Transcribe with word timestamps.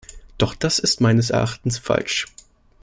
Doch 0.39 0.55
das 0.55 0.79
ist 0.79 0.99
meines 0.99 1.29
Erachtens 1.29 1.77
falsch. 1.77 2.25